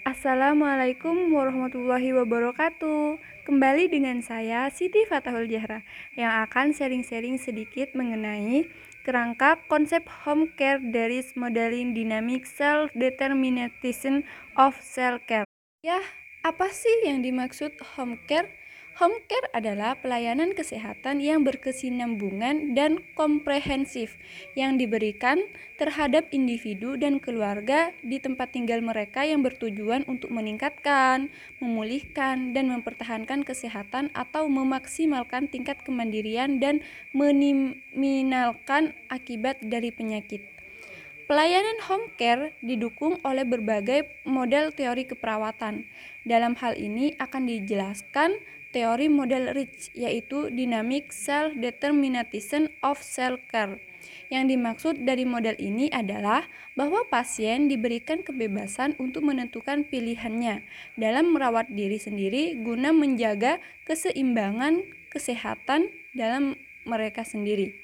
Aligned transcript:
Assalamualaikum 0.00 1.28
warahmatullahi 1.28 2.16
wabarakatuh. 2.16 3.20
Kembali 3.44 3.84
dengan 3.92 4.24
saya 4.24 4.72
Siti 4.72 5.04
Fatahul 5.04 5.44
Jahra 5.44 5.84
yang 6.16 6.40
akan 6.48 6.72
sharing-sharing 6.72 7.36
sedikit 7.36 7.92
mengenai 7.92 8.64
kerangka 9.04 9.60
konsep 9.68 10.08
home 10.24 10.48
care 10.56 10.80
dari 10.80 11.20
modeling 11.36 11.92
dynamic 11.92 12.48
self 12.48 12.88
determination 12.96 14.24
of 14.56 14.72
cell 14.80 15.20
care. 15.28 15.44
Ya, 15.84 16.00
apa 16.48 16.72
sih 16.72 17.04
yang 17.04 17.20
dimaksud 17.20 17.76
home 17.92 18.16
care? 18.24 18.48
Home 19.00 19.16
care 19.32 19.48
adalah 19.56 19.96
pelayanan 19.96 20.52
kesehatan 20.52 21.24
yang 21.24 21.40
berkesinambungan 21.40 22.76
dan 22.76 23.00
komprehensif 23.16 24.20
yang 24.52 24.76
diberikan 24.76 25.40
terhadap 25.80 26.28
individu 26.36 27.00
dan 27.00 27.16
keluarga 27.16 27.96
di 28.04 28.20
tempat 28.20 28.52
tinggal 28.52 28.84
mereka 28.84 29.24
yang 29.24 29.40
bertujuan 29.40 30.04
untuk 30.04 30.28
meningkatkan, 30.28 31.32
memulihkan, 31.64 32.52
dan 32.52 32.68
mempertahankan 32.68 33.40
kesehatan 33.40 34.12
atau 34.12 34.52
memaksimalkan 34.52 35.48
tingkat 35.48 35.80
kemandirian 35.80 36.60
dan 36.60 36.84
meminimalkan 37.16 38.92
akibat 39.08 39.64
dari 39.64 39.96
penyakit. 39.96 40.59
Pelayanan 41.30 41.78
home 41.86 42.10
care 42.18 42.58
didukung 42.58 43.14
oleh 43.22 43.46
berbagai 43.46 44.02
model 44.26 44.74
teori 44.74 45.06
keperawatan. 45.06 45.86
Dalam 46.26 46.58
hal 46.58 46.74
ini 46.74 47.14
akan 47.22 47.46
dijelaskan 47.46 48.34
teori 48.74 49.06
model 49.06 49.54
Rich 49.54 49.94
yaitu 49.94 50.50
Dynamic 50.50 51.14
Cell 51.14 51.54
Determination 51.54 52.66
of 52.82 52.98
Cell 52.98 53.38
Care. 53.46 53.78
Yang 54.26 54.58
dimaksud 54.58 54.94
dari 55.06 55.22
model 55.22 55.54
ini 55.62 55.86
adalah 55.94 56.50
bahwa 56.74 57.06
pasien 57.06 57.70
diberikan 57.70 58.26
kebebasan 58.26 58.98
untuk 58.98 59.22
menentukan 59.22 59.86
pilihannya 59.86 60.66
dalam 60.98 61.30
merawat 61.30 61.70
diri 61.70 62.02
sendiri 62.02 62.58
guna 62.58 62.90
menjaga 62.90 63.62
keseimbangan 63.86 64.82
kesehatan 65.14 65.94
dalam 66.10 66.58
mereka 66.82 67.22
sendiri. 67.22 67.78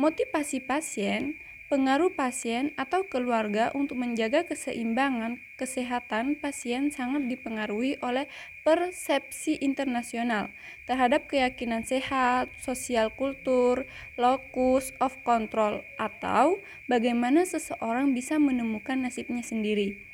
Motivasi 0.00 0.64
pasien 0.64 1.43
Pengaruh 1.64 2.12
pasien 2.12 2.76
atau 2.76 3.08
keluarga 3.08 3.72
untuk 3.72 3.96
menjaga 3.96 4.44
keseimbangan 4.44 5.40
kesehatan 5.56 6.36
pasien 6.36 6.92
sangat 6.92 7.24
dipengaruhi 7.24 7.96
oleh 8.04 8.28
persepsi 8.68 9.56
internasional 9.64 10.52
terhadap 10.84 11.24
keyakinan 11.24 11.80
sehat, 11.88 12.52
sosial 12.60 13.08
kultur, 13.16 13.88
locus 14.20 14.92
of 15.00 15.16
control, 15.24 15.80
atau 15.96 16.60
bagaimana 16.84 17.48
seseorang 17.48 18.12
bisa 18.12 18.36
menemukan 18.36 19.00
nasibnya 19.00 19.40
sendiri. 19.40 20.04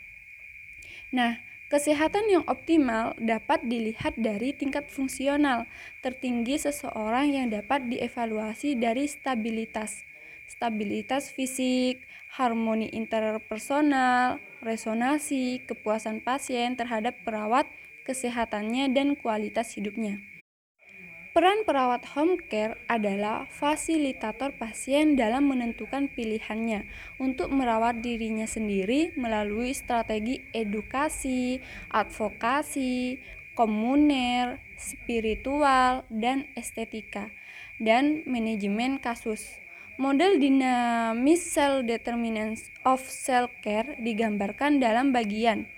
Nah, 1.11 1.43
Kesehatan 1.71 2.27
yang 2.27 2.43
optimal 2.51 3.15
dapat 3.15 3.63
dilihat 3.63 4.19
dari 4.19 4.51
tingkat 4.51 4.91
fungsional 4.91 5.71
tertinggi 6.03 6.59
seseorang 6.59 7.31
yang 7.31 7.47
dapat 7.47 7.87
dievaluasi 7.87 8.75
dari 8.75 9.07
stabilitas 9.07 10.03
stabilitas 10.51 11.31
fisik, 11.31 12.03
harmoni 12.35 12.91
interpersonal, 12.91 14.43
resonasi, 14.67 15.63
kepuasan 15.71 16.27
pasien 16.27 16.75
terhadap 16.75 17.15
perawat, 17.23 17.71
kesehatannya, 18.05 18.91
dan 18.91 19.15
kualitas 19.15 19.79
hidupnya. 19.79 20.19
Peran 21.31 21.63
perawat 21.63 22.03
home 22.19 22.43
care 22.51 22.75
adalah 22.91 23.47
fasilitator 23.55 24.51
pasien 24.59 25.15
dalam 25.15 25.47
menentukan 25.47 26.11
pilihannya 26.11 26.91
untuk 27.23 27.55
merawat 27.55 28.03
dirinya 28.03 28.51
sendiri 28.51 29.15
melalui 29.15 29.71
strategi 29.71 30.43
edukasi, 30.51 31.63
advokasi, 31.95 33.23
komuner, 33.55 34.59
spiritual, 34.75 36.03
dan 36.11 36.51
estetika, 36.59 37.31
dan 37.79 38.27
manajemen 38.27 38.99
kasus. 38.99 39.55
Model 40.01 40.41
dinamis 40.41 41.45
cell 41.45 41.85
determinants 41.85 42.73
of 42.89 43.05
cell 43.05 43.53
care 43.61 44.01
digambarkan 44.01 44.81
dalam 44.81 45.13
bagian 45.13 45.69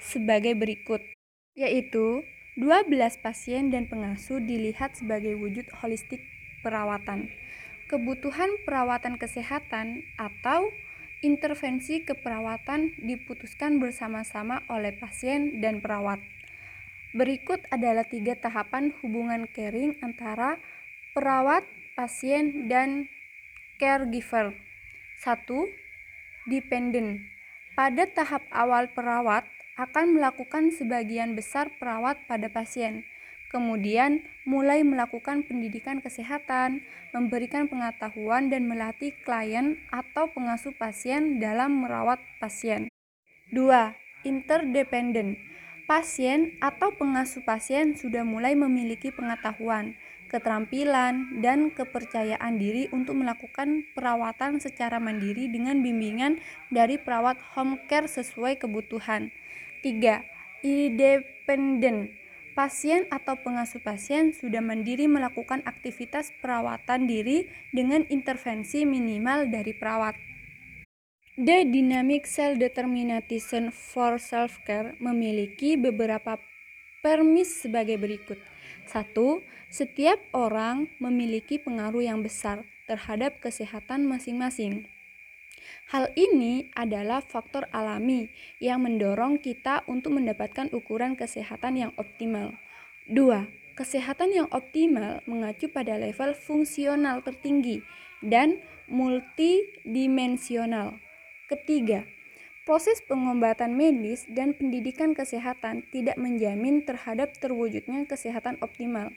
sebagai 0.00 0.56
berikut, 0.56 1.04
yaitu 1.52 2.24
12 2.56 2.88
pasien 3.20 3.68
dan 3.68 3.84
pengasuh 3.84 4.40
dilihat 4.40 4.96
sebagai 4.96 5.36
wujud 5.36 5.68
holistik 5.84 6.24
perawatan. 6.64 7.28
Kebutuhan 7.92 8.48
perawatan 8.64 9.20
kesehatan 9.20 10.00
atau 10.16 10.72
intervensi 11.20 12.00
keperawatan 12.08 12.96
diputuskan 13.04 13.76
bersama-sama 13.84 14.64
oleh 14.72 14.96
pasien 14.96 15.60
dan 15.60 15.84
perawat. 15.84 16.24
Berikut 17.12 17.60
adalah 17.68 18.08
tiga 18.08 18.32
tahapan 18.32 18.96
hubungan 19.04 19.44
caring 19.52 19.92
antara 20.00 20.56
perawat, 21.12 21.68
pasien, 21.92 22.64
dan 22.72 23.12
caregiver. 23.78 24.58
1. 25.22 25.46
Dependent. 26.50 27.22
Pada 27.78 28.10
tahap 28.10 28.42
awal 28.50 28.90
perawat 28.90 29.46
akan 29.78 30.18
melakukan 30.18 30.74
sebagian 30.74 31.38
besar 31.38 31.70
perawat 31.78 32.18
pada 32.26 32.50
pasien. 32.50 33.06
Kemudian 33.54 34.26
mulai 34.44 34.82
melakukan 34.82 35.46
pendidikan 35.46 36.02
kesehatan, 36.02 36.82
memberikan 37.14 37.70
pengetahuan 37.70 38.50
dan 38.50 38.66
melatih 38.66 39.14
klien 39.22 39.78
atau 39.88 40.28
pengasuh 40.28 40.74
pasien 40.74 41.38
dalam 41.38 41.86
merawat 41.86 42.18
pasien. 42.42 42.90
2. 43.54 44.26
Interdependent. 44.26 45.38
Pasien 45.88 46.60
atau 46.60 46.92
pengasuh 46.92 47.40
pasien 47.46 47.96
sudah 47.96 48.20
mulai 48.20 48.52
memiliki 48.52 49.08
pengetahuan, 49.08 49.96
keterampilan, 50.28 51.40
dan 51.40 51.72
kepercayaan 51.72 52.60
diri 52.60 52.86
untuk 52.92 53.18
melakukan 53.18 53.88
perawatan 53.96 54.60
secara 54.60 55.00
mandiri 55.00 55.48
dengan 55.48 55.80
bimbingan 55.80 56.38
dari 56.68 57.00
perawat 57.00 57.40
home 57.56 57.80
care 57.88 58.06
sesuai 58.06 58.60
kebutuhan. 58.60 59.32
3. 59.82 60.22
Independent 60.62 62.12
Pasien 62.58 63.06
atau 63.14 63.38
pengasuh 63.38 63.78
pasien 63.78 64.34
sudah 64.34 64.58
mandiri 64.58 65.06
melakukan 65.06 65.62
aktivitas 65.62 66.34
perawatan 66.42 67.06
diri 67.06 67.46
dengan 67.70 68.02
intervensi 68.10 68.82
minimal 68.82 69.46
dari 69.46 69.70
perawat. 69.78 70.18
The 71.38 71.62
Dynamic 71.70 72.26
Cell 72.26 72.58
Determination 72.58 73.70
for 73.70 74.18
Self-Care 74.18 74.98
memiliki 74.98 75.78
beberapa 75.78 76.34
permis 76.98 77.62
sebagai 77.62 77.94
berikut. 77.94 78.42
Satu, 78.88 79.44
setiap 79.68 80.16
orang 80.32 80.88
memiliki 80.96 81.60
pengaruh 81.60 82.00
yang 82.00 82.24
besar 82.24 82.64
terhadap 82.88 83.36
kesehatan 83.44 84.08
masing-masing. 84.08 84.88
Hal 85.92 86.08
ini 86.16 86.72
adalah 86.72 87.20
faktor 87.20 87.68
alami 87.68 88.32
yang 88.64 88.80
mendorong 88.80 89.36
kita 89.36 89.84
untuk 89.84 90.16
mendapatkan 90.16 90.72
ukuran 90.72 91.20
kesehatan 91.20 91.76
yang 91.76 91.92
optimal. 92.00 92.56
Dua, 93.04 93.44
kesehatan 93.76 94.32
yang 94.32 94.48
optimal 94.48 95.20
mengacu 95.28 95.68
pada 95.68 96.00
level 96.00 96.32
fungsional 96.32 97.20
tertinggi 97.20 97.84
dan 98.24 98.56
multidimensional. 98.88 100.96
Ketiga, 101.44 102.08
Proses 102.68 103.00
pengobatan 103.00 103.80
medis 103.80 104.28
dan 104.28 104.52
pendidikan 104.52 105.16
kesehatan 105.16 105.88
tidak 105.88 106.20
menjamin 106.20 106.84
terhadap 106.84 107.32
terwujudnya 107.40 108.04
kesehatan 108.04 108.60
optimal. 108.60 109.08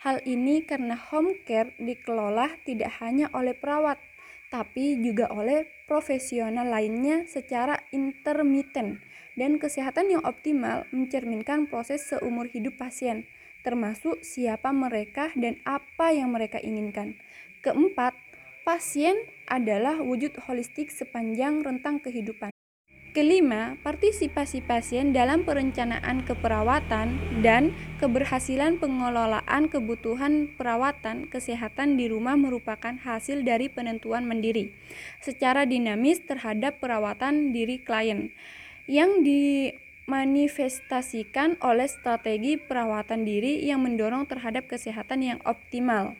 Hal 0.00 0.24
ini 0.24 0.64
karena 0.64 0.96
home 0.96 1.36
care 1.44 1.76
dikelola 1.76 2.56
tidak 2.64 2.88
hanya 3.04 3.28
oleh 3.36 3.52
perawat, 3.52 4.00
tapi 4.48 4.96
juga 5.04 5.28
oleh 5.28 5.68
profesional 5.84 6.64
lainnya 6.64 7.28
secara 7.28 7.76
intermiten. 7.92 9.04
Dan 9.36 9.60
kesehatan 9.60 10.08
yang 10.08 10.24
optimal 10.24 10.88
mencerminkan 10.88 11.68
proses 11.68 12.08
seumur 12.08 12.48
hidup 12.56 12.80
pasien, 12.80 13.28
termasuk 13.68 14.24
siapa 14.24 14.72
mereka 14.72 15.28
dan 15.36 15.60
apa 15.68 16.08
yang 16.08 16.32
mereka 16.32 16.56
inginkan. 16.56 17.20
Keempat, 17.60 18.16
pasien 18.64 19.28
adalah 19.44 20.00
wujud 20.00 20.40
holistik 20.48 20.88
sepanjang 20.88 21.60
rentang 21.60 22.00
kehidupan. 22.00 22.48
Kelima, 23.14 23.78
partisipasi 23.86 24.58
pasien 24.58 25.14
dalam 25.14 25.46
perencanaan 25.46 26.26
keperawatan 26.26 27.38
dan 27.46 27.70
keberhasilan 28.02 28.82
pengelolaan 28.82 29.70
kebutuhan 29.70 30.50
perawatan 30.58 31.30
kesehatan 31.30 31.94
di 31.94 32.10
rumah 32.10 32.34
merupakan 32.34 32.98
hasil 32.98 33.46
dari 33.46 33.70
penentuan 33.70 34.26
mandiri 34.26 34.74
secara 35.22 35.62
dinamis 35.62 36.26
terhadap 36.26 36.82
perawatan 36.82 37.54
diri 37.54 37.78
klien 37.86 38.34
yang 38.90 39.22
dimanifestasikan 39.22 41.54
oleh 41.62 41.86
strategi 41.86 42.58
perawatan 42.58 43.22
diri 43.22 43.62
yang 43.62 43.86
mendorong 43.86 44.26
terhadap 44.26 44.66
kesehatan 44.66 45.22
yang 45.22 45.38
optimal. 45.46 46.18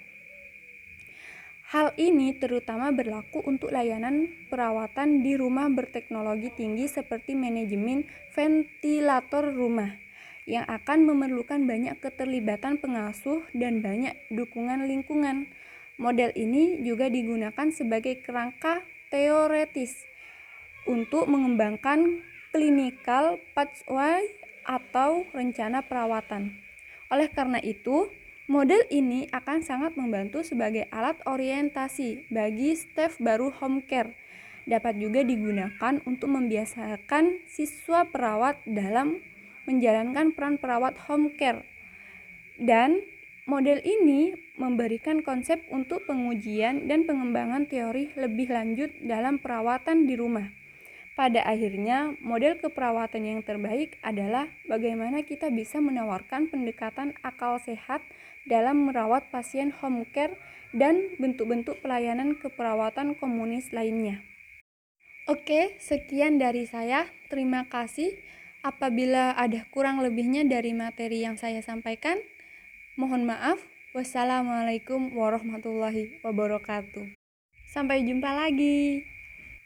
Hal 1.65 1.97
ini 1.97 2.37
terutama 2.37 2.93
berlaku 2.93 3.41
untuk 3.49 3.73
layanan 3.73 4.29
perawatan 4.53 5.25
di 5.25 5.33
rumah 5.33 5.73
berteknologi 5.73 6.53
tinggi 6.53 6.85
seperti 6.85 7.33
manajemen 7.33 8.05
ventilator 8.37 9.49
rumah 9.49 9.97
yang 10.45 10.69
akan 10.69 11.09
memerlukan 11.09 11.65
banyak 11.65 11.97
keterlibatan 12.05 12.77
pengasuh 12.77 13.41
dan 13.57 13.81
banyak 13.81 14.13
dukungan 14.29 14.85
lingkungan. 14.85 15.49
Model 15.97 16.37
ini 16.37 16.85
juga 16.85 17.09
digunakan 17.09 17.73
sebagai 17.73 18.21
kerangka 18.21 18.85
teoretis 19.09 20.05
untuk 20.85 21.33
mengembangkan 21.33 22.21
clinical 22.53 23.41
pathway 23.57 24.21
atau 24.69 25.25
rencana 25.33 25.81
perawatan. 25.81 26.61
Oleh 27.09 27.29
karena 27.33 27.57
itu, 27.63 28.11
Model 28.45 28.85
ini 28.93 29.25
akan 29.33 29.65
sangat 29.65 29.97
membantu 29.97 30.45
sebagai 30.45 30.85
alat 30.93 31.17
orientasi 31.25 32.29
bagi 32.29 32.77
staf 32.77 33.17
baru 33.17 33.49
home 33.49 33.81
care. 33.89 34.13
Dapat 34.69 35.01
juga 35.01 35.25
digunakan 35.25 36.05
untuk 36.05 36.29
membiasakan 36.29 37.41
siswa 37.49 38.05
perawat 38.05 38.61
dalam 38.69 39.25
menjalankan 39.65 40.37
peran 40.37 40.61
perawat 40.61 40.93
home 41.09 41.33
care. 41.41 41.65
Dan 42.61 43.01
model 43.49 43.81
ini 43.81 44.37
memberikan 44.61 45.25
konsep 45.25 45.65
untuk 45.73 46.05
pengujian 46.05 46.85
dan 46.85 47.09
pengembangan 47.09 47.65
teori 47.65 48.13
lebih 48.13 48.53
lanjut 48.53 48.93
dalam 49.01 49.41
perawatan 49.41 50.05
di 50.05 50.21
rumah. 50.21 50.64
Pada 51.15 51.47
akhirnya, 51.47 52.19
model 52.19 52.59
keperawatan 52.59 53.23
yang 53.23 53.41
terbaik 53.47 54.03
adalah 54.03 54.51
bagaimana 54.67 55.23
kita 55.23 55.47
bisa 55.47 55.79
menawarkan 55.79 56.51
pendekatan 56.51 57.15
akal 57.23 57.63
sehat 57.63 58.03
dalam 58.51 58.91
merawat 58.91 59.31
pasien 59.31 59.71
home 59.71 60.03
care 60.11 60.35
dan 60.75 61.15
bentuk-bentuk 61.23 61.79
pelayanan 61.79 62.35
keperawatan 62.43 63.15
komunis 63.15 63.71
lainnya. 63.71 64.27
Oke, 65.31 65.79
sekian 65.79 66.43
dari 66.43 66.67
saya. 66.67 67.07
Terima 67.31 67.71
kasih. 67.71 68.11
Apabila 68.67 69.39
ada 69.39 69.63
kurang 69.71 70.03
lebihnya 70.03 70.43
dari 70.43 70.75
materi 70.75 71.23
yang 71.23 71.39
saya 71.39 71.63
sampaikan, 71.63 72.19
mohon 72.99 73.23
maaf. 73.23 73.63
Wassalamualaikum 73.95 75.15
warahmatullahi 75.15 76.19
wabarakatuh. 76.27 77.15
Sampai 77.71 78.03
jumpa 78.03 78.35
lagi. 78.35 79.14